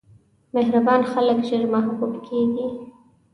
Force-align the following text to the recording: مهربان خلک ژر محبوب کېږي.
مهربان 0.53 1.01
خلک 1.11 1.37
ژر 1.49 1.63
محبوب 1.73 2.13
کېږي. 2.27 2.67